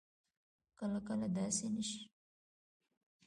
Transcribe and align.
کله 0.79 0.99
کله 1.07 1.27
داسې 1.37 1.67
نه 1.75 1.83
شي 1.89 2.01